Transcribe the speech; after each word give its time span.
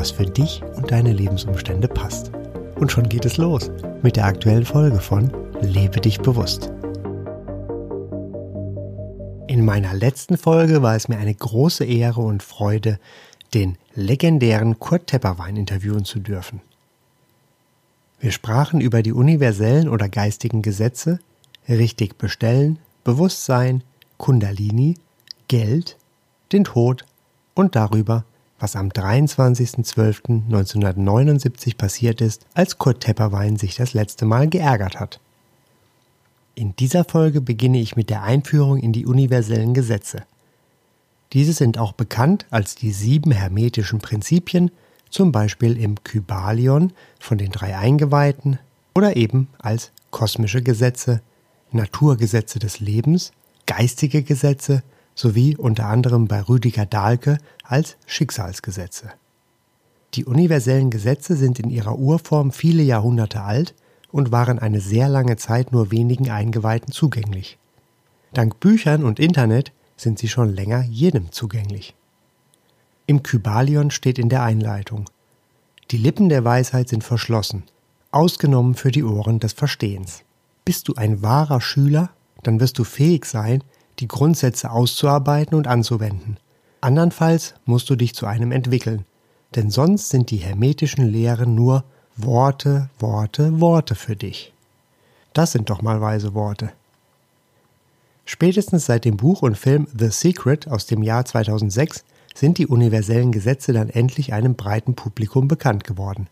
was 0.00 0.10
für 0.10 0.24
dich 0.24 0.62
und 0.76 0.90
deine 0.90 1.12
Lebensumstände 1.12 1.86
passt. 1.86 2.32
Und 2.76 2.90
schon 2.90 3.10
geht 3.10 3.26
es 3.26 3.36
los 3.36 3.70
mit 4.02 4.16
der 4.16 4.24
aktuellen 4.24 4.64
Folge 4.64 4.98
von 4.98 5.30
Lebe 5.60 6.00
dich 6.00 6.20
bewusst. 6.20 6.72
In 9.46 9.62
meiner 9.62 9.92
letzten 9.92 10.38
Folge 10.38 10.80
war 10.80 10.96
es 10.96 11.08
mir 11.08 11.18
eine 11.18 11.34
große 11.34 11.84
Ehre 11.84 12.22
und 12.22 12.42
Freude, 12.42 12.98
den 13.52 13.76
legendären 13.94 14.78
Kurt 14.78 15.08
Tepperwein 15.08 15.56
interviewen 15.56 16.06
zu 16.06 16.18
dürfen. 16.18 16.62
Wir 18.20 18.32
sprachen 18.32 18.80
über 18.80 19.02
die 19.02 19.12
universellen 19.12 19.86
oder 19.86 20.08
geistigen 20.08 20.62
Gesetze, 20.62 21.18
richtig 21.68 22.16
bestellen, 22.16 22.78
Bewusstsein, 23.04 23.82
Kundalini, 24.16 24.94
Geld, 25.48 25.98
den 26.52 26.64
Tod 26.64 27.04
und 27.54 27.76
darüber, 27.76 28.24
was 28.60 28.76
am 28.76 28.90
23.12.1979 28.90 31.76
passiert 31.76 32.20
ist, 32.20 32.46
als 32.54 32.78
Kurt 32.78 33.00
Tepperwein 33.00 33.56
sich 33.56 33.74
das 33.74 33.94
letzte 33.94 34.26
Mal 34.26 34.48
geärgert 34.48 35.00
hat. 35.00 35.18
In 36.54 36.76
dieser 36.76 37.02
Folge 37.04 37.40
beginne 37.40 37.80
ich 37.80 37.96
mit 37.96 38.10
der 38.10 38.22
Einführung 38.22 38.78
in 38.78 38.92
die 38.92 39.06
universellen 39.06 39.74
Gesetze. 39.74 40.22
Diese 41.32 41.54
sind 41.54 41.78
auch 41.78 41.92
bekannt 41.92 42.44
als 42.50 42.74
die 42.74 42.90
sieben 42.92 43.30
hermetischen 43.30 44.00
Prinzipien, 44.00 44.70
zum 45.08 45.32
Beispiel 45.32 45.78
im 45.78 46.04
Kybalion 46.04 46.92
von 47.18 47.38
den 47.38 47.50
drei 47.50 47.74
Eingeweihten 47.76 48.58
oder 48.94 49.16
eben 49.16 49.48
als 49.58 49.90
kosmische 50.10 50.60
Gesetze, 50.62 51.22
Naturgesetze 51.72 52.58
des 52.58 52.80
Lebens, 52.80 53.32
geistige 53.66 54.22
Gesetze 54.22 54.82
sowie 55.20 55.54
unter 55.56 55.86
anderem 55.86 56.26
bei 56.26 56.40
Rüdiger 56.40 56.86
Dahlke 56.86 57.38
als 57.62 57.96
Schicksalsgesetze. 58.06 59.10
Die 60.14 60.24
universellen 60.24 60.90
Gesetze 60.90 61.36
sind 61.36 61.60
in 61.60 61.70
ihrer 61.70 61.98
Urform 61.98 62.50
viele 62.50 62.82
Jahrhunderte 62.82 63.42
alt 63.42 63.74
und 64.10 64.32
waren 64.32 64.58
eine 64.58 64.80
sehr 64.80 65.08
lange 65.08 65.36
Zeit 65.36 65.72
nur 65.72 65.90
wenigen 65.90 66.30
Eingeweihten 66.30 66.92
zugänglich. 66.92 67.58
Dank 68.32 68.58
Büchern 68.60 69.04
und 69.04 69.20
Internet 69.20 69.72
sind 69.96 70.18
sie 70.18 70.28
schon 70.28 70.54
länger 70.54 70.82
jedem 70.84 71.30
zugänglich. 71.30 71.94
Im 73.06 73.22
Kybalion 73.22 73.90
steht 73.90 74.18
in 74.18 74.30
der 74.30 74.42
Einleitung 74.42 75.04
Die 75.90 75.98
Lippen 75.98 76.28
der 76.28 76.44
Weisheit 76.44 76.88
sind 76.88 77.04
verschlossen, 77.04 77.64
ausgenommen 78.10 78.74
für 78.74 78.90
die 78.90 79.04
Ohren 79.04 79.38
des 79.38 79.52
Verstehens. 79.52 80.22
Bist 80.64 80.88
du 80.88 80.94
ein 80.94 81.22
wahrer 81.22 81.60
Schüler, 81.60 82.10
dann 82.42 82.58
wirst 82.58 82.78
du 82.78 82.84
fähig 82.84 83.26
sein, 83.26 83.62
die 84.00 84.08
Grundsätze 84.08 84.70
auszuarbeiten 84.70 85.56
und 85.56 85.66
anzuwenden. 85.66 86.38
Andernfalls 86.80 87.54
musst 87.66 87.90
du 87.90 87.96
dich 87.96 88.14
zu 88.14 88.26
einem 88.26 88.52
entwickeln, 88.52 89.04
denn 89.54 89.70
sonst 89.70 90.08
sind 90.08 90.30
die 90.30 90.38
hermetischen 90.38 91.06
Lehren 91.06 91.54
nur 91.54 91.84
Worte, 92.16 92.90
Worte, 92.98 93.60
Worte 93.60 93.94
für 93.94 94.16
dich. 94.16 94.52
Das 95.32 95.52
sind 95.52 95.70
doch 95.70 95.82
mal 95.82 96.00
weise 96.00 96.34
Worte. 96.34 96.72
Spätestens 98.24 98.86
seit 98.86 99.04
dem 99.04 99.16
Buch 99.16 99.42
und 99.42 99.58
Film 99.58 99.86
The 99.96 100.10
Secret 100.10 100.68
aus 100.68 100.86
dem 100.86 101.02
Jahr 101.02 101.24
2006 101.24 102.04
sind 102.34 102.58
die 102.58 102.66
universellen 102.66 103.32
Gesetze 103.32 103.72
dann 103.72 103.90
endlich 103.90 104.32
einem 104.32 104.54
breiten 104.54 104.94
Publikum 104.94 105.48
bekannt 105.48 105.84
geworden. 105.84 106.28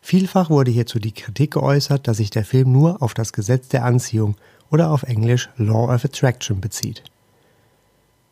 Vielfach 0.00 0.50
wurde 0.50 0.70
hierzu 0.70 0.98
die 0.98 1.12
Kritik 1.12 1.52
geäußert, 1.52 2.08
dass 2.08 2.18
sich 2.18 2.30
der 2.30 2.44
Film 2.44 2.72
nur 2.72 3.02
auf 3.02 3.14
das 3.14 3.32
Gesetz 3.32 3.68
der 3.68 3.84
Anziehung 3.84 4.36
oder 4.72 4.90
auf 4.90 5.04
Englisch 5.04 5.48
Law 5.56 5.94
of 5.94 6.04
Attraction 6.04 6.60
bezieht. 6.60 7.04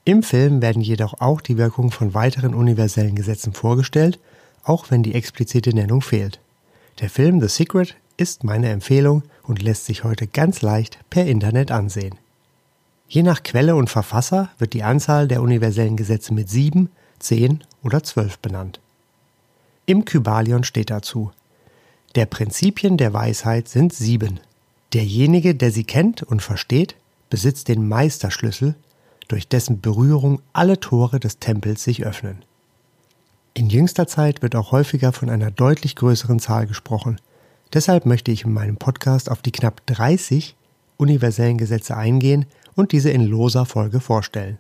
Im 0.05 0.23
Film 0.23 0.63
werden 0.63 0.83
jedoch 0.83 1.21
auch 1.21 1.41
die 1.41 1.59
Wirkungen 1.59 1.93
von 1.93 2.15
weiteren 2.15 2.55
universellen 2.55 3.15
Gesetzen 3.15 3.53
vorgestellt, 3.53 4.19
auch 4.65 4.91
wenn 4.91 5.03
die 5.03 5.15
explizite 5.15 5.75
Nennung 5.75 6.01
fehlt. 6.01 6.41
Der 7.01 7.11
Film 7.11 7.41
The 7.41 7.49
Secret 7.49 7.95
ist 8.17 8.43
meine 8.43 8.71
Empfehlung 8.71 9.23
und 9.45 9.63
lässt 9.63 9.87
sich 9.87 10.03
heute 10.03 10.27
ganz 10.27 10.63
leicht 10.63 10.99
per 11.11 11.27
Internet 11.27 11.71
ansehen. 11.71 12.17
Je 13.09 13.23
nach 13.23 13.43
Quelle 13.43 13.77
und 13.77 13.91
Verfasser 13.91 14.51
wird 14.59 14.73
die 14.73 14.83
Anzahl 14.83 15.29
der 15.29 15.43
universellen 15.43 15.97
Gesetze 15.97 16.33
mit 16.33 16.49
sieben, 16.49 16.91
zehn 17.19 17.63
oder 17.83 18.03
zwölf 18.03 18.39
benannt. 18.39 18.81
Im 19.87 20.05
Kybalion 20.05 20.65
steht 20.65 20.91
dazu, 20.91 21.33
der 22.15 22.27
Prinzipien 22.27 22.97
der 22.97 23.13
Weisheit 23.13 23.69
sind 23.69 23.93
sieben. 23.93 24.41
Derjenige, 24.93 25.55
der 25.55 25.71
sie 25.71 25.85
kennt 25.85 26.23
und 26.23 26.43
versteht, 26.43 26.97
besitzt 27.29 27.69
den 27.69 27.87
Meisterschlüssel, 27.87 28.75
durch 29.29 29.47
dessen 29.47 29.81
Berührung 29.81 30.43
alle 30.53 30.81
Tore 30.81 31.21
des 31.21 31.39
Tempels 31.39 31.85
sich 31.85 32.05
öffnen. 32.05 32.45
In 33.55 33.69
jüngster 33.69 34.09
Zeit 34.09 34.43
wird 34.43 34.57
auch 34.57 34.73
häufiger 34.73 35.13
von 35.13 35.31
einer 35.31 35.53
deutlich 35.53 35.95
größeren 35.95 36.41
Zahl 36.41 36.67
gesprochen. 36.67 37.21
Deshalb 37.73 38.07
möchte 38.07 38.33
ich 38.33 38.45
in 38.45 38.53
meinem 38.53 38.77
Podcast 38.77 39.31
auf 39.31 39.43
die 39.43 39.53
knapp 39.53 39.87
30 39.87 40.57
universellen 40.97 41.59
Gesetze 41.59 41.97
eingehen 41.97 42.47
und 42.75 42.91
diese 42.91 43.11
in 43.11 43.25
loser 43.25 43.67
Folge 43.67 44.01
vorstellen. 44.01 44.59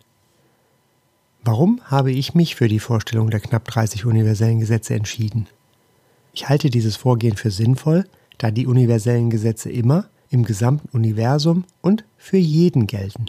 Warum 1.43 1.81
habe 1.85 2.13
ich 2.13 2.35
mich 2.35 2.55
für 2.55 2.69
die 2.69 2.79
Vorstellung 2.79 3.31
der 3.31 3.41
knapp 3.41 3.65
30 3.65 4.05
universellen 4.05 4.61
Gesetze 4.61 4.95
entschieden? 4.95 5.49
Ich 6.33 6.49
halte 6.49 6.71
dieses 6.71 6.97
Vorgehen 6.97 7.37
für 7.37 7.51
sinnvoll, 7.51 8.07
da 8.39 8.51
die 8.51 8.67
universellen 8.67 9.31
Gesetze 9.31 9.71
immer 9.71 10.09
im 10.31 10.45
gesamten 10.45 10.89
Universum 10.97 11.65
und 11.83 12.05
für 12.17 12.39
jeden 12.39 12.87
gelten. 12.87 13.27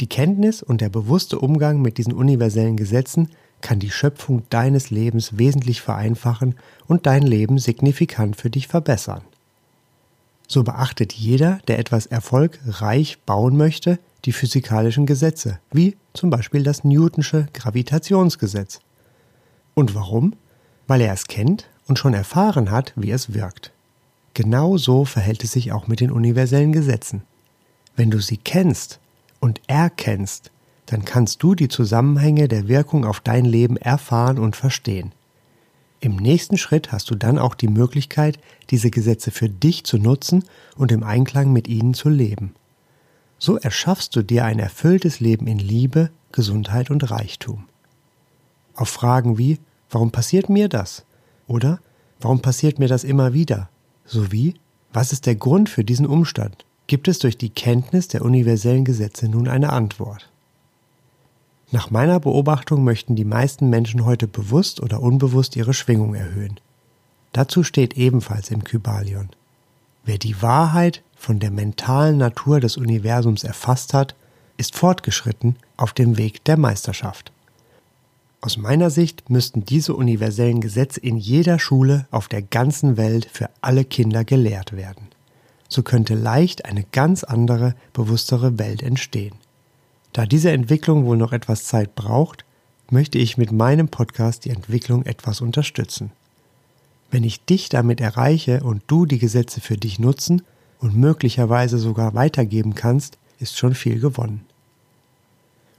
Die 0.00 0.06
Kenntnis 0.06 0.62
und 0.62 0.80
der 0.80 0.88
bewusste 0.88 1.38
Umgang 1.40 1.82
mit 1.82 1.98
diesen 1.98 2.12
universellen 2.12 2.76
Gesetzen 2.76 3.28
kann 3.60 3.80
die 3.80 3.90
Schöpfung 3.90 4.44
deines 4.50 4.90
Lebens 4.90 5.36
wesentlich 5.36 5.80
vereinfachen 5.82 6.54
und 6.86 7.06
dein 7.06 7.22
Leben 7.22 7.58
signifikant 7.58 8.36
für 8.36 8.50
dich 8.50 8.68
verbessern. 8.68 9.22
So 10.46 10.62
beachtet 10.62 11.12
jeder, 11.12 11.58
der 11.66 11.78
etwas 11.78 12.06
erfolgreich 12.06 13.18
bauen 13.26 13.56
möchte, 13.56 13.98
die 14.24 14.32
physikalischen 14.32 15.04
Gesetze, 15.04 15.58
wie 15.72 15.96
zum 16.14 16.30
Beispiel 16.30 16.62
das 16.62 16.84
Newtonsche 16.84 17.48
Gravitationsgesetz. 17.52 18.80
Und 19.74 19.94
warum? 19.94 20.34
Weil 20.86 21.02
er 21.02 21.12
es 21.12 21.26
kennt 21.26 21.68
und 21.86 21.98
schon 21.98 22.14
erfahren 22.14 22.70
hat, 22.70 22.92
wie 22.96 23.10
es 23.10 23.34
wirkt. 23.34 23.72
Genau 24.38 24.76
so 24.76 25.04
verhält 25.04 25.42
es 25.42 25.50
sich 25.50 25.72
auch 25.72 25.88
mit 25.88 25.98
den 25.98 26.12
universellen 26.12 26.70
Gesetzen. 26.70 27.22
Wenn 27.96 28.08
du 28.08 28.20
sie 28.20 28.36
kennst 28.36 29.00
und 29.40 29.60
erkennst, 29.66 30.52
dann 30.86 31.04
kannst 31.04 31.42
du 31.42 31.56
die 31.56 31.66
Zusammenhänge 31.66 32.46
der 32.46 32.68
Wirkung 32.68 33.04
auf 33.04 33.18
dein 33.18 33.44
Leben 33.44 33.76
erfahren 33.76 34.38
und 34.38 34.54
verstehen. 34.54 35.10
Im 35.98 36.14
nächsten 36.14 36.56
Schritt 36.56 36.92
hast 36.92 37.10
du 37.10 37.16
dann 37.16 37.36
auch 37.36 37.56
die 37.56 37.66
Möglichkeit, 37.66 38.38
diese 38.70 38.92
Gesetze 38.92 39.32
für 39.32 39.48
dich 39.48 39.82
zu 39.82 39.98
nutzen 39.98 40.44
und 40.76 40.92
im 40.92 41.02
Einklang 41.02 41.52
mit 41.52 41.66
ihnen 41.66 41.92
zu 41.92 42.08
leben. 42.08 42.54
So 43.40 43.56
erschaffst 43.56 44.14
du 44.14 44.22
dir 44.22 44.44
ein 44.44 44.60
erfülltes 44.60 45.18
Leben 45.18 45.48
in 45.48 45.58
Liebe, 45.58 46.10
Gesundheit 46.30 46.92
und 46.92 47.10
Reichtum. 47.10 47.64
Auf 48.76 48.88
Fragen 48.88 49.36
wie, 49.36 49.58
warum 49.90 50.12
passiert 50.12 50.48
mir 50.48 50.68
das? 50.68 51.04
Oder 51.48 51.80
warum 52.20 52.40
passiert 52.40 52.78
mir 52.78 52.86
das 52.86 53.02
immer 53.02 53.32
wieder? 53.32 53.68
Sowie, 54.08 54.54
was 54.92 55.12
ist 55.12 55.26
der 55.26 55.36
Grund 55.36 55.68
für 55.68 55.84
diesen 55.84 56.06
Umstand? 56.06 56.64
Gibt 56.86 57.08
es 57.08 57.18
durch 57.18 57.36
die 57.36 57.50
Kenntnis 57.50 58.08
der 58.08 58.22
universellen 58.24 58.84
Gesetze 58.84 59.28
nun 59.28 59.46
eine 59.46 59.70
Antwort? 59.70 60.30
Nach 61.70 61.90
meiner 61.90 62.18
Beobachtung 62.18 62.82
möchten 62.82 63.14
die 63.14 63.26
meisten 63.26 63.68
Menschen 63.68 64.06
heute 64.06 64.26
bewusst 64.26 64.80
oder 64.80 65.02
unbewusst 65.02 65.54
ihre 65.56 65.74
Schwingung 65.74 66.14
erhöhen. 66.14 66.58
Dazu 67.32 67.62
steht 67.62 67.98
ebenfalls 67.98 68.50
im 68.50 68.64
Kybalion. 68.64 69.28
Wer 70.04 70.16
die 70.16 70.40
Wahrheit 70.40 71.02
von 71.14 71.38
der 71.38 71.50
mentalen 71.50 72.16
Natur 72.16 72.60
des 72.60 72.78
Universums 72.78 73.44
erfasst 73.44 73.92
hat, 73.92 74.14
ist 74.56 74.74
fortgeschritten 74.74 75.56
auf 75.76 75.92
dem 75.92 76.16
Weg 76.16 76.42
der 76.44 76.56
Meisterschaft. 76.56 77.30
Aus 78.40 78.56
meiner 78.56 78.90
Sicht 78.90 79.30
müssten 79.30 79.64
diese 79.64 79.94
universellen 79.94 80.60
Gesetze 80.60 81.00
in 81.00 81.16
jeder 81.16 81.58
Schule 81.58 82.06
auf 82.12 82.28
der 82.28 82.42
ganzen 82.42 82.96
Welt 82.96 83.28
für 83.32 83.50
alle 83.60 83.84
Kinder 83.84 84.24
gelehrt 84.24 84.76
werden. 84.76 85.08
So 85.68 85.82
könnte 85.82 86.14
leicht 86.14 86.64
eine 86.64 86.84
ganz 86.84 87.24
andere, 87.24 87.74
bewusstere 87.92 88.58
Welt 88.58 88.82
entstehen. 88.82 89.34
Da 90.12 90.24
diese 90.24 90.52
Entwicklung 90.52 91.04
wohl 91.04 91.16
noch 91.16 91.32
etwas 91.32 91.64
Zeit 91.64 91.96
braucht, 91.96 92.44
möchte 92.90 93.18
ich 93.18 93.36
mit 93.36 93.52
meinem 93.52 93.88
Podcast 93.88 94.44
die 94.44 94.50
Entwicklung 94.50 95.04
etwas 95.04 95.40
unterstützen. 95.40 96.12
Wenn 97.10 97.24
ich 97.24 97.44
dich 97.44 97.68
damit 97.68 98.00
erreiche 98.00 98.62
und 98.62 98.82
du 98.86 99.04
die 99.04 99.18
Gesetze 99.18 99.60
für 99.60 99.76
dich 99.76 99.98
nutzen 99.98 100.42
und 100.78 100.96
möglicherweise 100.96 101.78
sogar 101.78 102.14
weitergeben 102.14 102.74
kannst, 102.74 103.18
ist 103.40 103.58
schon 103.58 103.74
viel 103.74 104.00
gewonnen. 104.00 104.47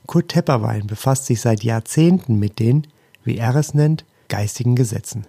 Kurt 0.09 0.29
Tepperwein 0.29 0.87
befasst 0.87 1.27
sich 1.27 1.39
seit 1.39 1.63
Jahrzehnten 1.63 2.39
mit 2.39 2.57
den, 2.57 2.87
wie 3.23 3.37
er 3.37 3.55
es 3.55 3.75
nennt, 3.75 4.05
geistigen 4.27 4.75
Gesetzen. 4.75 5.27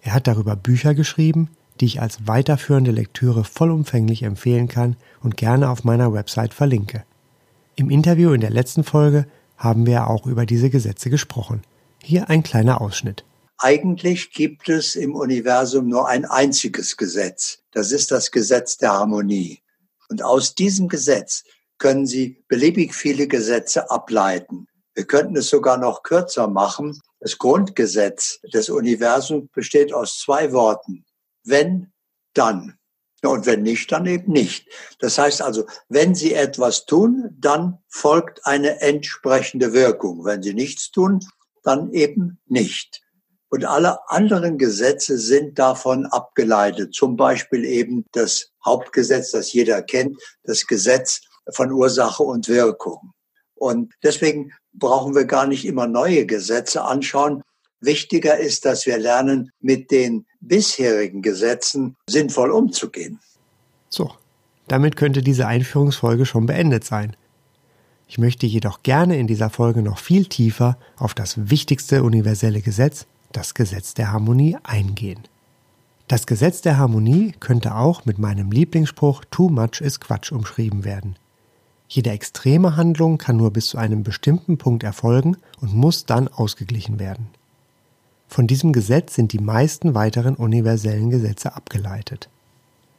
Er 0.00 0.14
hat 0.14 0.26
darüber 0.26 0.56
Bücher 0.56 0.96
geschrieben, 0.96 1.48
die 1.78 1.84
ich 1.84 2.00
als 2.00 2.26
weiterführende 2.26 2.90
Lektüre 2.90 3.44
vollumfänglich 3.44 4.24
empfehlen 4.24 4.66
kann 4.66 4.96
und 5.22 5.36
gerne 5.36 5.70
auf 5.70 5.84
meiner 5.84 6.12
Website 6.12 6.54
verlinke. 6.54 7.04
Im 7.76 7.88
Interview 7.88 8.32
in 8.32 8.40
der 8.40 8.50
letzten 8.50 8.82
Folge 8.82 9.28
haben 9.56 9.86
wir 9.86 10.08
auch 10.08 10.26
über 10.26 10.44
diese 10.44 10.70
Gesetze 10.70 11.08
gesprochen. 11.08 11.62
Hier 12.02 12.28
ein 12.28 12.42
kleiner 12.42 12.80
Ausschnitt. 12.80 13.24
Eigentlich 13.58 14.32
gibt 14.32 14.68
es 14.68 14.96
im 14.96 15.14
Universum 15.14 15.86
nur 15.86 16.08
ein 16.08 16.24
einziges 16.24 16.96
Gesetz. 16.96 17.60
Das 17.70 17.92
ist 17.92 18.10
das 18.10 18.32
Gesetz 18.32 18.76
der 18.76 18.90
Harmonie. 18.90 19.60
Und 20.08 20.24
aus 20.24 20.56
diesem 20.56 20.88
Gesetz 20.88 21.44
können 21.80 22.06
Sie 22.06 22.44
beliebig 22.46 22.94
viele 22.94 23.26
Gesetze 23.26 23.90
ableiten. 23.90 24.68
Wir 24.94 25.06
könnten 25.06 25.36
es 25.36 25.48
sogar 25.48 25.78
noch 25.78 26.04
kürzer 26.04 26.46
machen. 26.46 27.00
Das 27.18 27.38
Grundgesetz 27.38 28.38
des 28.54 28.68
Universums 28.70 29.48
besteht 29.52 29.92
aus 29.92 30.18
zwei 30.18 30.52
Worten. 30.52 31.04
Wenn, 31.42 31.92
dann. 32.34 32.76
Und 33.22 33.46
wenn 33.46 33.62
nicht, 33.62 33.90
dann 33.92 34.06
eben 34.06 34.32
nicht. 34.32 34.68
Das 34.98 35.18
heißt 35.18 35.42
also, 35.42 35.66
wenn 35.88 36.14
Sie 36.14 36.34
etwas 36.34 36.86
tun, 36.86 37.36
dann 37.38 37.78
folgt 37.88 38.46
eine 38.46 38.80
entsprechende 38.80 39.72
Wirkung. 39.72 40.24
Wenn 40.24 40.42
Sie 40.42 40.54
nichts 40.54 40.90
tun, 40.90 41.20
dann 41.62 41.92
eben 41.92 42.40
nicht. 42.46 43.00
Und 43.50 43.64
alle 43.64 43.98
anderen 44.08 44.58
Gesetze 44.58 45.18
sind 45.18 45.58
davon 45.58 46.06
abgeleitet. 46.06 46.94
Zum 46.94 47.16
Beispiel 47.16 47.64
eben 47.64 48.06
das 48.12 48.52
Hauptgesetz, 48.64 49.32
das 49.32 49.52
jeder 49.52 49.82
kennt, 49.82 50.16
das 50.44 50.66
Gesetz 50.66 51.20
von 51.48 51.72
Ursache 51.72 52.22
und 52.22 52.48
Wirkung. 52.48 53.12
Und 53.54 53.92
deswegen 54.02 54.52
brauchen 54.72 55.14
wir 55.14 55.24
gar 55.24 55.46
nicht 55.46 55.64
immer 55.66 55.86
neue 55.86 56.26
Gesetze 56.26 56.82
anschauen. 56.82 57.42
Wichtiger 57.80 58.38
ist, 58.38 58.64
dass 58.64 58.86
wir 58.86 58.98
lernen, 58.98 59.50
mit 59.60 59.90
den 59.90 60.26
bisherigen 60.40 61.22
Gesetzen 61.22 61.96
sinnvoll 62.08 62.50
umzugehen. 62.50 63.20
So, 63.88 64.12
damit 64.68 64.96
könnte 64.96 65.22
diese 65.22 65.46
Einführungsfolge 65.46 66.26
schon 66.26 66.46
beendet 66.46 66.84
sein. 66.84 67.16
Ich 68.06 68.18
möchte 68.18 68.46
jedoch 68.46 68.82
gerne 68.82 69.18
in 69.18 69.26
dieser 69.26 69.50
Folge 69.50 69.82
noch 69.82 69.98
viel 69.98 70.26
tiefer 70.26 70.76
auf 70.96 71.14
das 71.14 71.50
wichtigste 71.50 72.02
universelle 72.02 72.60
Gesetz, 72.60 73.06
das 73.32 73.54
Gesetz 73.54 73.94
der 73.94 74.12
Harmonie, 74.12 74.56
eingehen. 74.62 75.20
Das 76.08 76.26
Gesetz 76.26 76.60
der 76.60 76.76
Harmonie 76.76 77.34
könnte 77.38 77.76
auch 77.76 78.04
mit 78.04 78.18
meinem 78.18 78.50
Lieblingsspruch 78.50 79.24
Too 79.30 79.48
much 79.48 79.80
is 79.80 80.00
Quatsch 80.00 80.32
umschrieben 80.32 80.84
werden. 80.84 81.16
Jede 81.92 82.10
extreme 82.10 82.76
Handlung 82.76 83.18
kann 83.18 83.36
nur 83.36 83.50
bis 83.50 83.66
zu 83.66 83.76
einem 83.76 84.04
bestimmten 84.04 84.58
Punkt 84.58 84.84
erfolgen 84.84 85.36
und 85.60 85.74
muss 85.74 86.06
dann 86.06 86.28
ausgeglichen 86.28 87.00
werden. 87.00 87.26
Von 88.28 88.46
diesem 88.46 88.72
Gesetz 88.72 89.16
sind 89.16 89.32
die 89.32 89.40
meisten 89.40 89.92
weiteren 89.92 90.36
universellen 90.36 91.10
Gesetze 91.10 91.56
abgeleitet. 91.56 92.28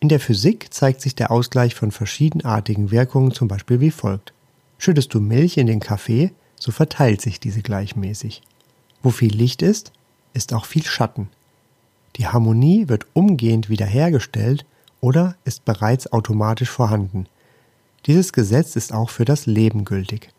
In 0.01 0.09
der 0.09 0.19
Physik 0.19 0.73
zeigt 0.73 0.99
sich 0.99 1.15
der 1.15 1.31
Ausgleich 1.31 1.73
von 1.73 1.91
verschiedenartigen 1.91 2.91
Wirkungen 2.91 3.31
zum 3.31 3.47
Beispiel 3.47 3.79
wie 3.79 3.91
folgt. 3.91 4.33
Schüttest 4.77 5.13
du 5.13 5.21
Milch 5.21 5.55
in 5.55 5.67
den 5.67 5.79
Kaffee, 5.79 6.33
so 6.59 6.73
verteilt 6.73 7.21
sich 7.21 7.39
diese 7.39 7.61
gleichmäßig. 7.61 8.41
Wo 9.01 9.09
viel 9.09 9.33
Licht 9.33 9.61
ist, 9.61 9.93
ist 10.33 10.53
auch 10.53 10.65
viel 10.65 10.83
Schatten. 10.83 11.29
Die 12.17 12.27
Harmonie 12.27 12.89
wird 12.89 13.07
umgehend 13.13 13.69
wiederhergestellt 13.69 14.65
oder 14.99 15.37
ist 15.45 15.63
bereits 15.63 16.11
automatisch 16.11 16.69
vorhanden. 16.69 17.27
Dieses 18.05 18.33
Gesetz 18.33 18.75
ist 18.75 18.93
auch 18.93 19.09
für 19.09 19.25
das 19.25 19.45
Leben 19.45 19.85
gültig. 19.85 20.29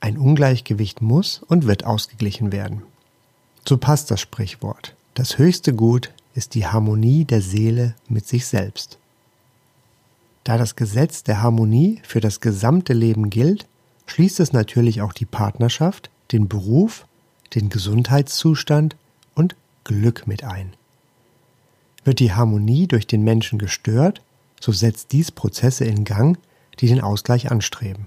Ein 0.00 0.18
Ungleichgewicht 0.18 1.00
muss 1.00 1.42
und 1.46 1.66
wird 1.66 1.84
ausgeglichen 1.84 2.52
werden. 2.52 2.82
So 3.66 3.78
passt 3.78 4.10
das 4.10 4.20
Sprichwort. 4.20 4.94
Das 5.14 5.38
höchste 5.38 5.74
Gut 5.74 6.12
ist 6.34 6.54
die 6.54 6.66
Harmonie 6.66 7.24
der 7.24 7.40
Seele 7.40 7.94
mit 8.08 8.26
sich 8.26 8.46
selbst. 8.46 8.98
Da 10.42 10.58
das 10.58 10.76
Gesetz 10.76 11.22
der 11.22 11.40
Harmonie 11.40 12.00
für 12.02 12.20
das 12.20 12.40
gesamte 12.40 12.92
Leben 12.92 13.30
gilt, 13.30 13.66
schließt 14.06 14.40
es 14.40 14.52
natürlich 14.52 15.00
auch 15.00 15.12
die 15.12 15.24
Partnerschaft, 15.24 16.10
den 16.32 16.48
Beruf, 16.48 17.06
den 17.54 17.70
Gesundheitszustand 17.70 18.96
und 19.34 19.56
Glück 19.84 20.26
mit 20.26 20.44
ein. 20.44 20.74
Wird 22.04 22.18
die 22.18 22.32
Harmonie 22.32 22.86
durch 22.86 23.06
den 23.06 23.22
Menschen 23.22 23.58
gestört, 23.58 24.20
so 24.60 24.72
setzt 24.72 25.12
dies 25.12 25.30
Prozesse 25.30 25.84
in 25.84 26.04
Gang, 26.04 26.38
die 26.80 26.86
den 26.86 27.00
Ausgleich 27.00 27.50
anstreben. 27.50 28.06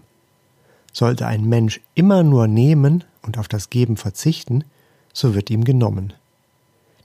Sollte 0.93 1.27
ein 1.27 1.45
Mensch 1.45 1.81
immer 1.95 2.23
nur 2.23 2.47
nehmen 2.47 3.03
und 3.21 3.37
auf 3.37 3.47
das 3.47 3.69
Geben 3.69 3.97
verzichten, 3.97 4.63
so 5.13 5.35
wird 5.35 5.49
ihm 5.49 5.63
genommen. 5.63 6.13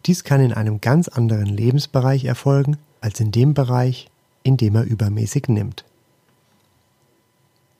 Dies 0.06 0.24
kann 0.24 0.40
in 0.40 0.52
einem 0.52 0.80
ganz 0.80 1.08
anderen 1.08 1.46
Lebensbereich 1.46 2.24
erfolgen 2.24 2.78
als 3.00 3.20
in 3.20 3.32
dem 3.32 3.54
Bereich, 3.54 4.08
in 4.42 4.56
dem 4.56 4.74
er 4.76 4.84
übermäßig 4.84 5.48
nimmt. 5.48 5.84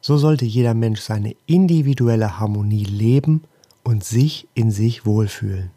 So 0.01 0.17
sollte 0.19 0.45
jeder 0.45 0.75
Mensch 0.75 1.01
seine 1.01 1.37
individuelle 1.47 2.39
Harmonie 2.39 2.85
leben 2.85 3.45
und 3.85 4.05
sich 4.05 4.49
in 4.55 4.71
sich 4.71 5.07
wohlfühlen. 5.07 5.71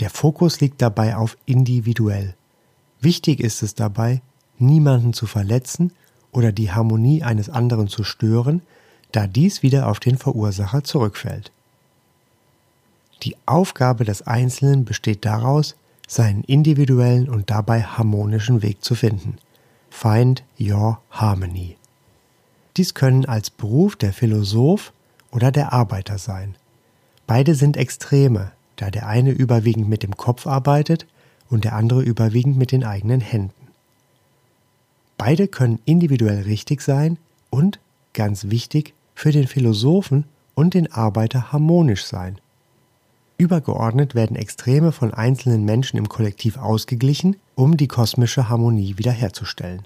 Der 0.00 0.10
Fokus 0.10 0.60
liegt 0.60 0.82
dabei 0.82 1.16
auf 1.16 1.38
individuell. 1.46 2.34
Wichtig 3.00 3.40
ist 3.40 3.62
es 3.62 3.74
dabei, 3.74 4.20
niemanden 4.58 5.12
zu 5.12 5.26
verletzen 5.26 5.92
oder 6.36 6.52
die 6.52 6.70
Harmonie 6.70 7.22
eines 7.22 7.48
anderen 7.48 7.88
zu 7.88 8.04
stören, 8.04 8.60
da 9.10 9.26
dies 9.26 9.62
wieder 9.62 9.88
auf 9.88 10.00
den 10.00 10.18
Verursacher 10.18 10.84
zurückfällt. 10.84 11.50
Die 13.22 13.36
Aufgabe 13.46 14.04
des 14.04 14.26
Einzelnen 14.26 14.84
besteht 14.84 15.24
daraus, 15.24 15.76
seinen 16.06 16.44
individuellen 16.44 17.30
und 17.30 17.50
dabei 17.50 17.82
harmonischen 17.82 18.60
Weg 18.60 18.84
zu 18.84 18.94
finden. 18.94 19.38
Find 19.88 20.44
your 20.60 21.00
harmony. 21.10 21.76
Dies 22.76 22.92
können 22.92 23.24
als 23.24 23.48
Beruf 23.48 23.96
der 23.96 24.12
Philosoph 24.12 24.92
oder 25.30 25.50
der 25.50 25.72
Arbeiter 25.72 26.18
sein. 26.18 26.54
Beide 27.26 27.54
sind 27.54 27.78
Extreme, 27.78 28.52
da 28.76 28.90
der 28.90 29.06
eine 29.06 29.30
überwiegend 29.30 29.88
mit 29.88 30.02
dem 30.02 30.18
Kopf 30.18 30.46
arbeitet 30.46 31.06
und 31.48 31.64
der 31.64 31.72
andere 31.72 32.02
überwiegend 32.02 32.58
mit 32.58 32.72
den 32.72 32.84
eigenen 32.84 33.22
Händen. 33.22 33.65
Beide 35.18 35.48
können 35.48 35.80
individuell 35.84 36.42
richtig 36.42 36.82
sein 36.82 37.18
und, 37.50 37.78
ganz 38.12 38.50
wichtig, 38.50 38.94
für 39.14 39.32
den 39.32 39.46
Philosophen 39.46 40.24
und 40.54 40.74
den 40.74 40.92
Arbeiter 40.92 41.52
harmonisch 41.52 42.04
sein. 42.04 42.38
Übergeordnet 43.38 44.14
werden 44.14 44.36
Extreme 44.36 44.92
von 44.92 45.12
einzelnen 45.12 45.64
Menschen 45.64 45.98
im 45.98 46.08
Kollektiv 46.08 46.56
ausgeglichen, 46.56 47.36
um 47.54 47.76
die 47.76 47.88
kosmische 47.88 48.48
Harmonie 48.48 48.96
wiederherzustellen. 48.96 49.82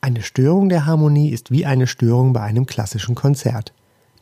Eine 0.00 0.22
Störung 0.22 0.68
der 0.68 0.86
Harmonie 0.86 1.30
ist 1.30 1.50
wie 1.50 1.66
eine 1.66 1.86
Störung 1.86 2.32
bei 2.32 2.40
einem 2.40 2.66
klassischen 2.66 3.14
Konzert. 3.14 3.72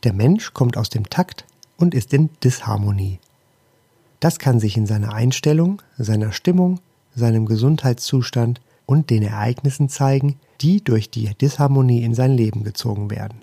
Der 0.03 0.13
Mensch 0.13 0.53
kommt 0.53 0.77
aus 0.77 0.89
dem 0.89 1.09
Takt 1.09 1.45
und 1.77 1.93
ist 1.93 2.13
in 2.13 2.29
Disharmonie. 2.43 3.19
Das 4.19 4.39
kann 4.39 4.59
sich 4.59 4.77
in 4.77 4.87
seiner 4.87 5.13
Einstellung, 5.13 5.81
seiner 5.97 6.31
Stimmung, 6.31 6.79
seinem 7.13 7.45
Gesundheitszustand 7.45 8.59
und 8.85 9.09
den 9.09 9.23
Ereignissen 9.23 9.89
zeigen, 9.89 10.37
die 10.61 10.83
durch 10.83 11.09
die 11.09 11.33
Disharmonie 11.35 12.03
in 12.03 12.13
sein 12.13 12.31
Leben 12.31 12.63
gezogen 12.63 13.09
werden. 13.09 13.39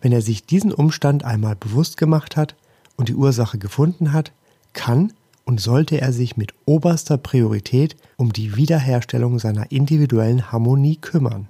Wenn 0.00 0.12
er 0.12 0.22
sich 0.22 0.44
diesen 0.44 0.72
Umstand 0.72 1.24
einmal 1.24 1.56
bewusst 1.56 1.96
gemacht 1.96 2.36
hat 2.36 2.54
und 2.96 3.08
die 3.08 3.14
Ursache 3.14 3.58
gefunden 3.58 4.12
hat, 4.12 4.32
kann 4.72 5.12
und 5.44 5.60
sollte 5.60 6.00
er 6.00 6.12
sich 6.12 6.36
mit 6.36 6.52
oberster 6.66 7.16
Priorität 7.16 7.96
um 8.16 8.32
die 8.32 8.56
Wiederherstellung 8.56 9.38
seiner 9.38 9.72
individuellen 9.72 10.52
Harmonie 10.52 10.96
kümmern. 10.96 11.48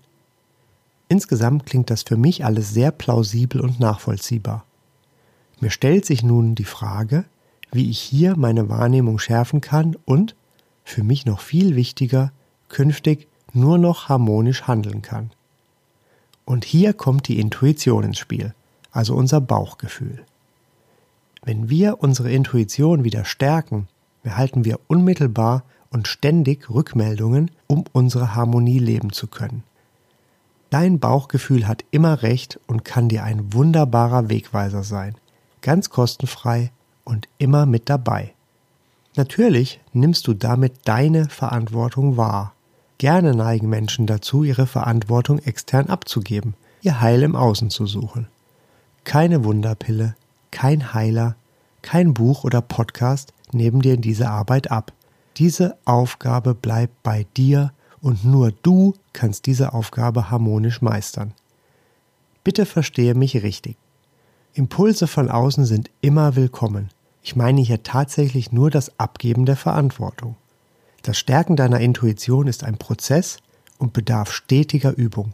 Insgesamt 1.09 1.67
klingt 1.67 1.91
das 1.91 2.03
für 2.03 2.17
mich 2.17 2.45
alles 2.45 2.73
sehr 2.73 2.91
plausibel 2.91 3.61
und 3.61 3.81
nachvollziehbar. 3.81 4.65
Mir 5.61 5.71
stellt 5.71 6.05
sich 6.05 6.23
nun 6.23 6.55
die 6.55 6.65
Frage, 6.65 7.25
wie 7.73 7.91
ich 7.91 7.99
hier 7.99 8.37
meine 8.37 8.69
Wahrnehmung 8.69 9.19
schärfen 9.19 9.61
kann 9.61 9.97
und, 10.05 10.35
für 10.85 11.03
mich 11.03 11.27
noch 11.27 11.41
viel 11.41 11.77
wichtiger, 11.77 12.33
künftig 12.69 13.29
nur 13.53 13.79
noch 13.79 14.09
harmonisch 14.09 14.63
handeln 14.63 15.03
kann. 15.03 15.31
Und 16.45 16.65
hier 16.65 16.93
kommt 16.93 17.29
die 17.29 17.41
Intuition 17.41 18.05
ins 18.05 18.19
Spiel, 18.19 18.55
also 18.91 19.15
unser 19.15 19.41
Bauchgefühl. 19.41 20.25
Wenn 21.43 21.69
wir 21.69 22.03
unsere 22.03 22.31
Intuition 22.31 23.05
wieder 23.05 23.25
stärken, 23.25 23.89
erhalten 24.23 24.65
wir 24.65 24.81
unmittelbar 24.89 25.65
und 25.91 26.09
ständig 26.09 26.69
Rückmeldungen, 26.71 27.51
um 27.67 27.85
unsere 27.93 28.35
Harmonie 28.35 28.79
leben 28.79 29.13
zu 29.13 29.27
können. 29.27 29.63
Dein 30.71 30.99
Bauchgefühl 30.99 31.67
hat 31.67 31.85
immer 31.91 32.23
recht 32.23 32.61
und 32.67 32.85
kann 32.85 33.09
dir 33.09 33.25
ein 33.25 33.55
wunderbarer 33.55 34.29
Wegweiser 34.29 34.83
sein. 34.83 35.15
ganz 35.61 35.91
kostenfrei 35.91 36.71
und 37.05 37.29
immer 37.39 37.67
mit 37.67 37.89
dabei. 37.89 38.33
Natürlich 39.17 39.81
nimmst 39.93 40.27
du 40.27 40.35
damit 40.35 40.73
deine 40.85 41.29
Verantwortung 41.29 42.17
wahr. 42.17 42.55
Gerne 42.99 43.33
neigen 43.33 43.69
Menschen 43.69 44.07
dazu, 44.09 44.43
ihre 44.43 44.67
Verantwortung 44.67 45.39
extern 45.39 45.87
abzugeben, 45.87 46.55
ihr 46.83 47.01
Heil 47.01 47.23
im 47.23 47.37
Außen 47.37 47.71
zu 47.71 47.87
suchen. 47.87 48.27
Keine 49.05 49.45
Wunderpille, 49.45 50.17
kein 50.51 50.93
Heiler, 50.95 51.37
kein 51.81 52.13
Buch 52.13 52.43
oder 52.43 52.61
Podcast 52.61 53.33
nehmen 53.53 53.83
dir 53.83 53.97
diese 53.99 54.29
Arbeit 54.29 54.73
ab. 54.73 54.93
Diese 55.37 55.77
Aufgabe 55.85 56.57
bleibt 56.57 57.05
bei 57.05 57.25
dir 57.37 57.73
und 58.01 58.25
nur 58.25 58.53
du 58.63 58.95
kannst 59.13 59.47
diese 59.47 59.75
Aufgabe 59.75 60.31
harmonisch 60.33 60.83
meistern. 60.83 61.35
Bitte 62.43 62.67
verstehe 62.67 63.15
mich 63.15 63.41
richtig. 63.45 63.77
Impulse 64.55 65.07
von 65.07 65.31
außen 65.31 65.67
sind 65.67 65.89
immer 66.01 66.35
willkommen. 66.35 66.89
Ich 67.23 67.37
meine 67.37 67.61
hier 67.61 67.85
tatsächlich 67.85 68.51
nur 68.51 68.71
das 68.71 68.99
Abgeben 68.99 69.47
der 69.47 69.57
Verantwortung. 69.57 70.35
Das 71.03 71.19
Stärken 71.19 71.57
deiner 71.57 71.81
Intuition 71.81 72.47
ist 72.47 72.65
ein 72.65 72.79
Prozess 72.79 73.39
und 73.79 73.93
bedarf 73.93 74.33
stetiger 74.33 74.97
Übung. 74.97 75.33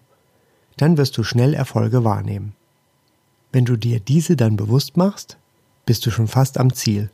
Dann 0.76 0.96
wirst 0.96 1.16
du 1.16 1.22
schnell 1.22 1.54
Erfolge 1.54 2.04
wahrnehmen. 2.04 2.54
Wenn 3.52 3.64
du 3.64 3.76
dir 3.76 4.00
diese 4.00 4.36
dann 4.36 4.56
bewusst 4.56 4.96
machst, 4.96 5.38
bist 5.86 6.04
du 6.06 6.10
schon 6.10 6.28
fast 6.28 6.58
am 6.58 6.72
Ziel. 6.72 7.10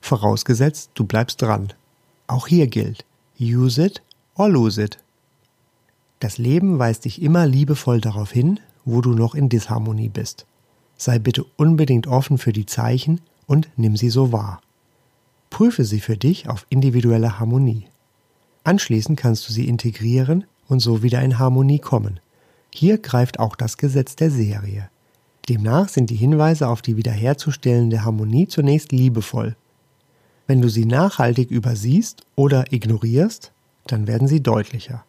Vorausgesetzt, 0.00 0.90
du 0.94 1.04
bleibst 1.04 1.42
dran. 1.42 1.72
Auch 2.26 2.46
hier 2.46 2.66
gilt, 2.66 3.04
use 3.38 3.84
it 3.84 4.02
or 4.34 4.48
lose 4.48 4.82
it. 4.82 4.98
Das 6.20 6.38
Leben 6.38 6.78
weist 6.78 7.04
dich 7.04 7.20
immer 7.20 7.46
liebevoll 7.46 8.00
darauf 8.00 8.30
hin, 8.30 8.60
wo 8.84 9.00
du 9.00 9.12
noch 9.12 9.34
in 9.34 9.48
Disharmonie 9.48 10.08
bist. 10.08 10.46
Sei 10.96 11.18
bitte 11.18 11.44
unbedingt 11.56 12.06
offen 12.06 12.38
für 12.38 12.52
die 12.52 12.66
Zeichen 12.66 13.20
und 13.46 13.68
nimm 13.76 13.96
sie 13.96 14.10
so 14.10 14.32
wahr. 14.32 14.62
Prüfe 15.54 15.84
sie 15.84 16.00
für 16.00 16.16
dich 16.16 16.48
auf 16.48 16.66
individuelle 16.68 17.38
Harmonie. 17.38 17.86
Anschließend 18.64 19.16
kannst 19.16 19.48
du 19.48 19.52
sie 19.52 19.68
integrieren 19.68 20.46
und 20.66 20.80
so 20.80 21.04
wieder 21.04 21.22
in 21.22 21.38
Harmonie 21.38 21.78
kommen. 21.78 22.18
Hier 22.72 22.98
greift 22.98 23.38
auch 23.38 23.54
das 23.54 23.76
Gesetz 23.76 24.16
der 24.16 24.32
Serie. 24.32 24.90
Demnach 25.48 25.88
sind 25.88 26.10
die 26.10 26.16
Hinweise 26.16 26.66
auf 26.66 26.82
die 26.82 26.96
wiederherzustellende 26.96 28.04
Harmonie 28.04 28.48
zunächst 28.48 28.90
liebevoll. 28.90 29.54
Wenn 30.48 30.60
du 30.60 30.68
sie 30.68 30.86
nachhaltig 30.86 31.52
übersiehst 31.52 32.26
oder 32.34 32.72
ignorierst, 32.72 33.52
dann 33.86 34.08
werden 34.08 34.26
sie 34.26 34.42
deutlicher. 34.42 35.04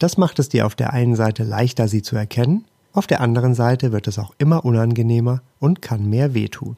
Das 0.00 0.18
macht 0.18 0.40
es 0.40 0.48
dir 0.48 0.66
auf 0.66 0.74
der 0.74 0.92
einen 0.92 1.14
Seite 1.14 1.44
leichter, 1.44 1.86
sie 1.86 2.02
zu 2.02 2.16
erkennen, 2.16 2.64
auf 2.92 3.06
der 3.06 3.20
anderen 3.20 3.54
Seite 3.54 3.92
wird 3.92 4.08
es 4.08 4.18
auch 4.18 4.34
immer 4.38 4.64
unangenehmer 4.64 5.42
und 5.60 5.80
kann 5.80 6.10
mehr 6.10 6.34
wehtun. 6.34 6.76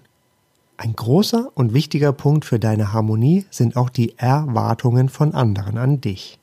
Ein 0.82 0.96
großer 0.96 1.50
und 1.54 1.74
wichtiger 1.74 2.10
Punkt 2.14 2.46
für 2.46 2.58
deine 2.58 2.94
Harmonie 2.94 3.44
sind 3.50 3.76
auch 3.76 3.90
die 3.90 4.16
Erwartungen 4.16 5.10
von 5.10 5.34
anderen 5.34 5.76
an 5.76 6.00
dich. 6.00 6.38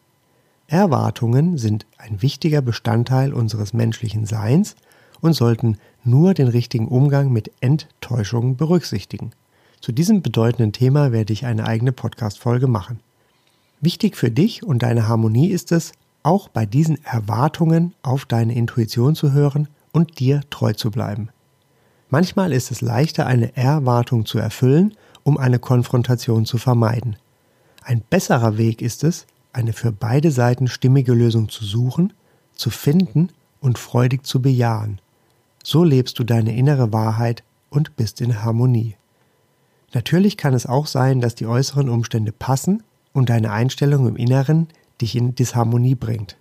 Erwartungen 0.67 1.57
sind 1.57 1.87
ein 1.97 2.21
wichtiger 2.21 2.61
Bestandteil 2.61 3.33
unseres 3.33 3.73
menschlichen 3.73 4.27
Seins 4.27 4.75
und 5.21 5.33
sollten 5.33 5.79
nur 6.03 6.35
den 6.35 6.49
richtigen 6.49 6.87
Umgang 6.87 7.33
mit 7.33 7.51
Enttäuschungen 7.61 8.57
berücksichtigen. 8.57 9.31
Zu 9.81 9.91
diesem 9.91 10.21
bedeutenden 10.21 10.71
Thema 10.71 11.11
werde 11.11 11.33
ich 11.33 11.47
eine 11.47 11.65
eigene 11.65 11.91
Podcast-Folge 11.91 12.67
machen. 12.67 12.99
Wichtig 13.81 14.15
für 14.15 14.29
dich 14.29 14.61
und 14.63 14.83
deine 14.83 15.07
Harmonie 15.07 15.49
ist 15.49 15.71
es, 15.71 15.93
auch 16.21 16.47
bei 16.47 16.67
diesen 16.67 17.03
Erwartungen 17.03 17.95
auf 18.03 18.27
deine 18.27 18.53
Intuition 18.53 19.15
zu 19.15 19.31
hören 19.31 19.67
und 19.93 20.19
dir 20.19 20.41
treu 20.51 20.73
zu 20.73 20.91
bleiben. 20.91 21.29
Manchmal 22.09 22.53
ist 22.53 22.71
es 22.71 22.81
leichter, 22.81 23.25
eine 23.25 23.55
Erwartung 23.57 24.25
zu 24.25 24.39
erfüllen, 24.39 24.95
um 25.23 25.37
eine 25.37 25.59
Konfrontation 25.59 26.45
zu 26.45 26.57
vermeiden. 26.57 27.17
Ein 27.83 28.01
besserer 28.01 28.57
Weg 28.57 28.81
ist 28.81 29.03
es, 29.03 29.25
eine 29.51 29.73
für 29.73 29.91
beide 29.91 30.31
Seiten 30.31 30.67
stimmige 30.67 31.13
Lösung 31.13 31.49
zu 31.49 31.65
suchen, 31.65 32.13
zu 32.53 32.69
finden 32.69 33.29
und 33.59 33.77
freudig 33.77 34.25
zu 34.25 34.41
bejahen. 34.41 34.99
So 35.63 35.83
lebst 35.83 36.17
du 36.19 36.23
deine 36.23 36.55
innere 36.55 36.93
Wahrheit 36.93 37.43
und 37.69 37.95
bist 37.97 38.21
in 38.21 38.41
Harmonie. 38.41 38.95
Natürlich 39.93 40.37
kann 40.37 40.53
es 40.53 40.65
auch 40.65 40.87
sein, 40.87 41.21
dass 41.21 41.35
die 41.35 41.47
äußeren 41.47 41.89
Umstände 41.89 42.31
passen 42.31 42.83
und 43.13 43.29
deine 43.29 43.51
Einstellung 43.51 44.07
im 44.07 44.15
Inneren 44.15 44.67
dich 45.01 45.15
in 45.15 45.35
Disharmonie 45.35 45.95
bringt. 45.95 46.37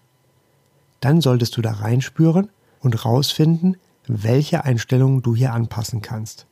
Dann 1.00 1.20
solltest 1.20 1.56
du 1.56 1.62
da 1.62 1.72
reinspüren 1.72 2.50
und 2.80 3.04
rausfinden, 3.04 3.76
welche 4.06 4.64
Einstellungen 4.64 5.22
du 5.22 5.34
hier 5.34 5.52
anpassen 5.52 6.02
kannst. 6.02 6.46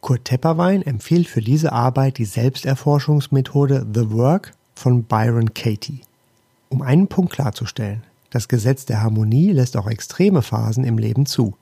Kurt 0.00 0.24
Tepperwein 0.24 0.82
empfiehlt 0.82 1.26
für 1.26 1.40
diese 1.40 1.72
Arbeit 1.72 2.18
die 2.18 2.24
Selbsterforschungsmethode 2.24 3.86
The 3.92 4.10
Work 4.10 4.52
von 4.74 5.04
Byron 5.04 5.54
Katie. 5.54 6.02
Um 6.68 6.82
einen 6.82 7.08
Punkt 7.08 7.32
klarzustellen, 7.32 8.04
das 8.30 8.48
Gesetz 8.48 8.84
der 8.84 9.02
Harmonie 9.02 9.52
lässt 9.52 9.76
auch 9.76 9.88
extreme 9.88 10.42
Phasen 10.42 10.84
im 10.84 10.98
Leben 10.98 11.26
zu. 11.26 11.56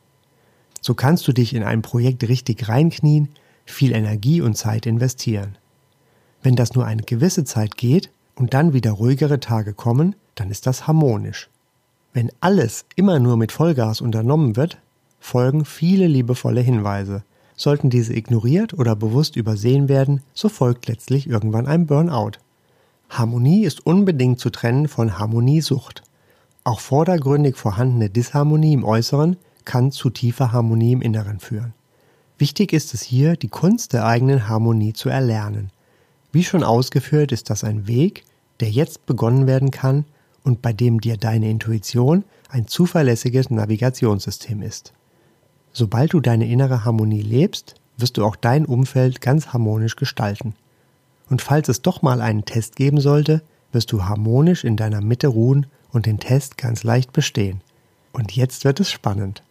So 0.81 0.95
kannst 0.95 1.27
du 1.27 1.33
dich 1.33 1.55
in 1.55 1.63
ein 1.63 1.83
Projekt 1.83 2.29
richtig 2.29 2.69
reinknien, 2.69 3.29
viel 3.65 3.93
Energie 3.93 4.41
und 4.41 4.57
Zeit 4.57 4.87
investieren. 4.87 5.57
Wenn 6.43 6.57
das 6.57 6.75
nur 6.75 6.85
eine 6.85 7.03
gewisse 7.03 7.45
Zeit 7.45 7.77
geht, 7.77 8.11
und 8.37 8.55
dann 8.55 8.73
wieder 8.73 8.93
ruhigere 8.93 9.41
Tage 9.41 9.73
kommen, 9.73 10.15
dann 10.35 10.51
ist 10.51 10.67
das 10.67 10.87
harmonisch. 10.87 11.49
Wenn 12.13 12.31
alles 12.41 12.85
immer 12.95 13.19
nur 13.19 13.37
mit 13.37 13.53
Vollgas 13.53 14.01
unternommen 14.01 14.57
wird, 14.57 14.79
folgen 15.27 15.65
viele 15.65 16.07
liebevolle 16.07 16.61
Hinweise. 16.61 17.25
Sollten 17.57 17.91
diese 17.91 18.15
ignoriert 18.15 18.75
oder 18.75 18.95
bewusst 18.95 19.35
übersehen 19.35 19.89
werden, 19.89 20.23
so 20.35 20.49
folgt 20.49 20.87
letztlich 20.87 21.29
irgendwann 21.29 21.67
ein 21.67 21.87
Burnout. 21.87 22.39
Harmonie 23.11 23.65
ist 23.65 23.85
unbedingt 23.85 24.39
zu 24.39 24.51
trennen 24.51 24.87
von 24.87 25.19
Harmoniesucht. 25.19 26.05
Auch 26.63 26.79
vordergründig 26.79 27.57
vorhandene 27.57 28.09
Disharmonie 28.09 28.75
im 28.75 28.85
Äußeren 28.85 29.37
kann 29.65 29.91
zu 29.91 30.11
tiefer 30.11 30.53
Harmonie 30.53 30.93
im 30.93 31.03
Inneren 31.03 31.41
führen. 31.41 31.75
Wichtig 32.39 32.73
ist 32.73 32.95
es 32.95 33.03
hier, 33.03 33.35
die 33.37 33.49
Kunst 33.49 33.95
der 33.95 34.07
eigenen 34.07 34.49
Harmonie 34.49 34.93
zu 34.93 35.09
erlernen. 35.09 35.71
Wie 36.31 36.45
schon 36.45 36.63
ausgeführt, 36.63 37.33
ist 37.33 37.51
das 37.51 37.65
ein 37.65 37.89
Weg, 37.89 38.25
der 38.61 38.71
jetzt 38.71 39.07
begonnen 39.07 39.49
werden 39.49 39.73
kann 39.73 40.05
und 40.45 40.63
bei 40.63 40.73
dem 40.73 41.01
dir 41.01 41.17
deine 41.17 41.51
Intuition 41.51 42.25
ein 42.49 42.69
zuverlässiges 42.69 43.51
Navigationssystem 43.51 44.63
ist. 44.63 44.93
Sobald 45.79 46.15
du 46.15 46.21
deine 46.21 46.49
innere 46.49 46.87
Harmonie 46.87 47.21
lebst, 47.21 47.75
wirst 47.99 48.17
du 48.17 48.25
auch 48.25 48.37
dein 48.37 48.65
Umfeld 48.65 49.21
ganz 49.21 49.49
harmonisch 49.49 49.97
gestalten. 49.97 50.55
Und 51.29 51.43
falls 51.43 51.69
es 51.69 51.83
doch 51.83 52.01
mal 52.01 52.23
einen 52.23 52.47
Test 52.47 52.77
geben 52.77 52.99
sollte, 52.99 53.43
wirst 53.73 53.93
du 53.93 54.05
harmonisch 54.05 54.65
in 54.65 54.79
deiner 54.79 55.03
Mitte 55.03 55.27
ruhen 55.27 55.67
und 55.93 56.07
den 56.07 56.19
Test 56.19 56.57
ganz 56.57 56.83
leicht 56.83 57.13
bestehen. 57.13 57.61
Und 58.15 58.33
jetzt 58.33 58.65
wird 58.65 58.81
es 58.81 58.91
spannend. 58.91 59.43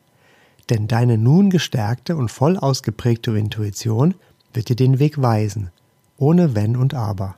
Denn 0.71 0.87
deine 0.87 1.19
nun 1.19 1.51
gestärkte 1.51 2.15
und 2.15 2.31
voll 2.31 2.57
ausgeprägte 2.57 3.37
Intuition 3.37 4.15
wird 4.51 4.69
dir 4.69 4.75
den 4.75 4.97
Weg 4.97 5.21
weisen 5.21 5.69
ohne 6.17 6.55
Wenn 6.55 6.75
und 6.75 6.95
Aber. 6.95 7.35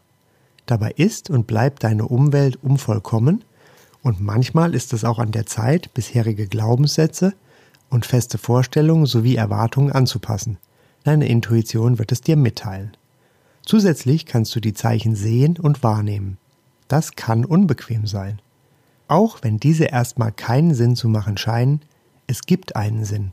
Dabei 0.66 0.92
ist 0.92 1.30
und 1.30 1.46
bleibt 1.46 1.84
deine 1.84 2.08
Umwelt 2.08 2.58
unvollkommen 2.64 3.44
und 4.02 4.22
manchmal 4.22 4.76
ist 4.76 4.94
es 4.94 5.04
auch 5.04 5.20
an 5.20 5.34
der 5.34 5.46
Zeit, 5.46 5.94
bisherige 5.94 6.48
Glaubenssätze 6.48 7.34
und 7.90 8.06
feste 8.06 8.38
Vorstellungen 8.38 9.06
sowie 9.06 9.36
Erwartungen 9.36 9.92
anzupassen. 9.92 10.58
Deine 11.04 11.28
Intuition 11.28 12.00
wird 12.00 12.12
es 12.12 12.22
dir 12.22 12.36
mitteilen. 12.36 12.96
Zusätzlich 13.66 14.26
kannst 14.26 14.56
du 14.56 14.60
die 14.60 14.74
Zeichen 14.74 15.16
sehen 15.16 15.58
und 15.58 15.84
wahrnehmen. 15.84 16.38
Das 16.88 17.16
kann 17.16 17.46
unbequem 17.46 18.08
sein. 18.08 18.42
Auch 19.08 19.40
wenn 19.42 19.58
diese 19.58 19.86
erstmal 19.86 20.32
keinen 20.32 20.74
Sinn 20.74 20.96
zu 20.96 21.10
machen 21.10 21.38
scheinen, 21.38 21.82
es 22.28 22.42
gibt 22.42 22.76
einen 22.76 23.06
Sinn. 23.06 23.32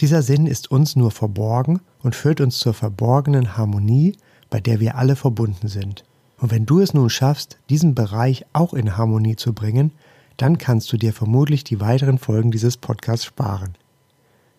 Dieser 0.00 0.22
Sinn 0.22 0.46
ist 0.46 0.70
uns 0.70 0.94
nur 0.94 1.10
verborgen 1.10 1.80
und 2.02 2.14
führt 2.14 2.40
uns 2.40 2.58
zur 2.58 2.74
verborgenen 2.74 3.56
Harmonie 3.56 4.16
bei 4.50 4.60
der 4.60 4.80
wir 4.80 4.96
alle 4.96 5.16
verbunden 5.16 5.68
sind. 5.68 6.04
Und 6.38 6.50
wenn 6.50 6.66
du 6.66 6.80
es 6.80 6.94
nun 6.94 7.10
schaffst, 7.10 7.58
diesen 7.68 7.94
Bereich 7.94 8.46
auch 8.52 8.74
in 8.74 8.96
Harmonie 8.96 9.36
zu 9.36 9.52
bringen, 9.52 9.92
dann 10.38 10.56
kannst 10.56 10.90
du 10.92 10.96
dir 10.96 11.12
vermutlich 11.12 11.64
die 11.64 11.80
weiteren 11.80 12.18
Folgen 12.18 12.50
dieses 12.50 12.78
Podcasts 12.78 13.26
sparen. 13.26 13.74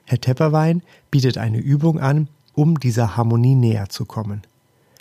Herr 0.05 0.21
Tepperwein 0.21 0.83
bietet 1.09 1.37
eine 1.37 1.57
Übung 1.57 1.99
an, 1.99 2.27
um 2.53 2.79
dieser 2.79 3.15
Harmonie 3.15 3.55
näher 3.55 3.89
zu 3.89 4.05
kommen. 4.05 4.41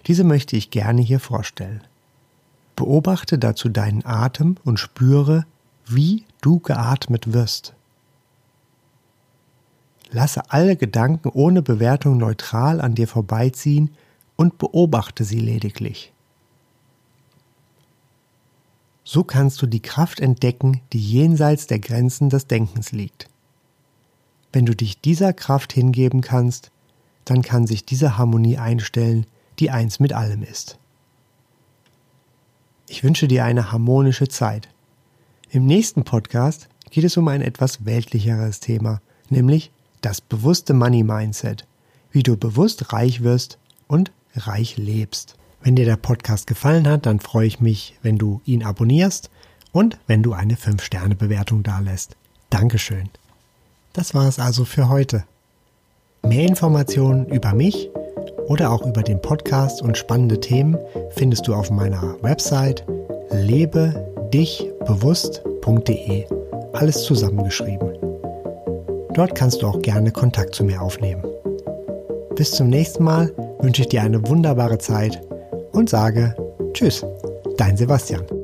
Diese 0.06 0.25
möchte 0.25 0.56
ich 0.56 0.70
gerne 0.70 1.02
hier 1.02 1.20
vorstellen. 1.20 1.82
Beobachte 2.76 3.38
dazu 3.38 3.68
deinen 3.68 4.06
Atem 4.06 4.56
und 4.64 4.78
spüre, 4.78 5.44
wie 5.85 6.25
du 6.40 6.61
geatmet 6.61 7.32
wirst. 7.32 7.75
Lasse 10.11 10.50
alle 10.50 10.76
Gedanken 10.76 11.28
ohne 11.28 11.61
Bewertung 11.61 12.18
neutral 12.18 12.80
an 12.80 12.94
dir 12.94 13.08
vorbeiziehen 13.08 13.90
und 14.37 14.58
beobachte 14.58 15.25
sie 15.25 15.40
lediglich. 15.40 16.12
So 19.11 19.25
kannst 19.25 19.62
du 19.62 19.67
die 19.67 19.81
Kraft 19.81 20.21
entdecken, 20.21 20.83
die 20.93 21.00
jenseits 21.00 21.67
der 21.67 21.79
Grenzen 21.79 22.29
des 22.29 22.47
Denkens 22.47 22.93
liegt. 22.93 23.31
Wenn 24.53 24.67
du 24.67 24.77
dich 24.77 25.00
dieser 25.00 25.33
Kraft 25.33 25.73
hingeben 25.73 26.21
kannst, 26.21 26.71
dann 27.25 27.41
kann 27.41 27.67
sich 27.67 27.87
diese 27.87 28.19
Harmonie 28.19 28.59
einstellen, 28.59 29.25
die 29.61 29.71
eins 29.71 29.99
mit 29.99 30.12
allem 30.12 30.43
ist. 30.43 30.79
Ich 32.87 33.03
wünsche 33.03 33.29
dir 33.29 33.47
eine 33.47 33.73
harmonische 33.73 34.29
Zeit. 34.29 34.69
Im 35.49 35.65
nächsten 35.65 36.05
Podcast 36.05 36.69
geht 36.91 37.05
es 37.05 37.17
um 37.17 37.29
ein 37.29 37.41
etwas 37.41 37.87
weltlicheres 37.87 38.61
Thema, 38.61 39.00
nämlich 39.31 39.73
das 40.03 40.21
bewusste 40.21 40.75
Money 40.75 41.03
Mindset, 41.03 41.67
wie 42.11 42.23
du 42.23 42.37
bewusst 42.37 42.93
reich 42.93 43.23
wirst 43.23 43.57
und 43.87 44.12
reich 44.37 44.77
lebst. 44.77 45.38
Wenn 45.62 45.77
dir 45.77 45.85
der 45.85 45.97
Podcast 45.97 46.47
gefallen 46.47 46.88
hat, 46.88 47.05
dann 47.07 47.21
freue 47.21 47.47
ich 47.47 47.61
mich, 47.61 47.99
wenn 48.03 48.19
du 48.19 48.41
ihn 48.45 48.65
abonnierst 48.65 49.31
und 49.73 49.99
wenn 50.07 50.23
du 50.23 50.33
eine 50.33 50.55
5-Sterne-Bewertung 50.55 51.62
dalässt. 51.62 52.17
Dankeschön. 52.50 53.11
Das 53.93 54.15
war 54.15 54.27
es 54.29 54.38
also 54.38 54.65
für 54.65 54.88
heute. 54.88 55.25
Mehr 56.23 56.47
Informationen 56.47 57.27
über 57.27 57.53
mich 57.55 57.91
oder 58.47 58.71
auch 58.71 58.87
über 58.87 59.03
den 59.03 59.21
Podcast 59.21 59.83
und 59.83 59.99
spannende 59.99 60.38
Themen 60.41 60.79
findest 61.11 61.49
du 61.49 61.55
auf 61.55 61.71
meiner 61.71 62.17
Website 62.23 62.87
lebedichbewusst.de. 63.31 66.25
Alles 66.73 67.03
zusammengeschrieben. 67.03 67.93
Dort 69.15 69.35
kannst 69.35 69.62
du 69.62 69.67
auch 69.67 69.83
gerne 69.83 70.12
Kontakt 70.12 70.55
zu 70.55 70.62
mir 70.65 70.81
aufnehmen. 70.81 71.25
Bis 72.37 72.53
zum 72.53 72.69
nächsten 72.69 73.05
Mal 73.05 73.35
wünsche 73.59 73.83
ich 73.83 73.88
dir 73.88 74.03
eine 74.03 74.27
wunderbare 74.29 74.79
Zeit 74.79 75.21
und 75.78 75.88
sage 75.88 76.35
Tschüss, 76.73 77.06
dein 77.56 77.76
Sebastian. 77.76 78.38